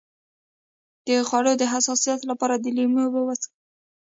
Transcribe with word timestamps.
د 1.05 1.07
خوړو 1.27 1.53
د 1.57 1.63
حساسیت 1.73 2.21
لپاره 2.29 2.55
د 2.57 2.65
لیمو 2.75 3.01
اوبه 3.05 3.21
وڅښئ 3.23 3.51